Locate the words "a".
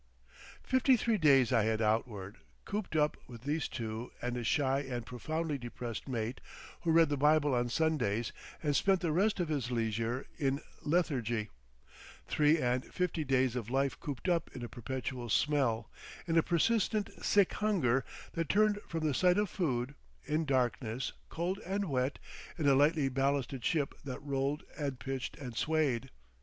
4.35-4.43, 14.63-14.67, 16.35-16.41, 22.67-22.73